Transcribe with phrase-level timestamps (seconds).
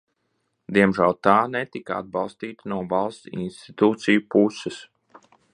[0.77, 4.85] Diemžēl tā netika atbalstīta no valsts institūciju puses.